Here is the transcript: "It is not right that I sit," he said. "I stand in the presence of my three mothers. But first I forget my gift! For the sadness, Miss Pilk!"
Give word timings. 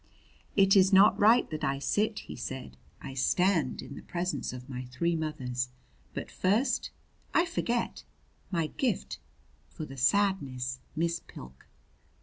"It 0.55 0.75
is 0.75 0.91
not 0.91 1.19
right 1.19 1.47
that 1.51 1.63
I 1.63 1.77
sit," 1.77 2.21
he 2.21 2.35
said. 2.35 2.75
"I 3.03 3.13
stand 3.13 3.83
in 3.83 3.93
the 3.93 4.01
presence 4.01 4.51
of 4.51 4.67
my 4.67 4.85
three 4.85 5.15
mothers. 5.15 5.69
But 6.15 6.31
first 6.31 6.89
I 7.35 7.45
forget 7.45 8.03
my 8.49 8.65
gift! 8.65 9.19
For 9.69 9.85
the 9.85 9.97
sadness, 9.97 10.79
Miss 10.95 11.19
Pilk!" 11.19 11.67